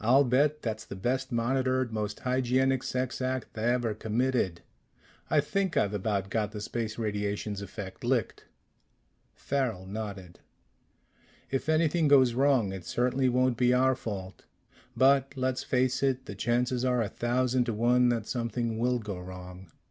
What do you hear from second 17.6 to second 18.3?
to one that